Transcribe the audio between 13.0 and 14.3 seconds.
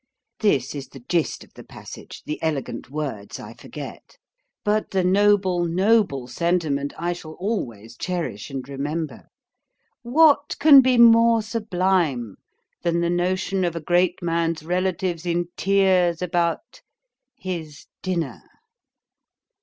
the notion of a great